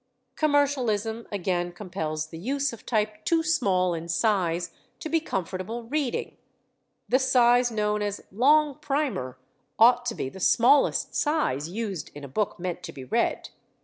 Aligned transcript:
Commercialism 0.35 1.27
again 1.31 1.71
compels 1.71 2.29
the 2.29 2.39
use 2.39 2.73
of 2.73 2.87
type 2.87 3.23
too 3.23 3.43
small 3.43 3.93
in 3.93 4.07
size 4.07 4.71
to 4.99 5.09
be 5.09 5.19
comfortable 5.19 5.83
reading: 5.83 6.37
the 7.07 7.19
size 7.19 7.69
known 7.69 8.01
as 8.01 8.23
"Long 8.31 8.79
primer" 8.79 9.37
ought 9.77 10.07
to 10.07 10.15
be 10.15 10.27
the 10.27 10.39
smallest 10.39 11.13
size 11.13 11.69
used 11.69 12.09
in 12.15 12.23
a 12.23 12.27
book 12.27 12.57
meant 12.57 12.81
to 12.81 12.91
be 12.91 13.03
read. 13.03 13.49